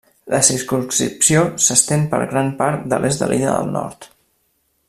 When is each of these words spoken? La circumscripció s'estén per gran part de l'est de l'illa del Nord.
La 0.33 0.37
circumscripció 0.45 1.43
s'estén 1.67 2.09
per 2.15 2.23
gran 2.33 2.51
part 2.65 2.91
de 2.95 3.03
l'est 3.05 3.25
de 3.25 3.33
l'illa 3.33 3.53
del 3.59 3.71
Nord. 3.81 4.13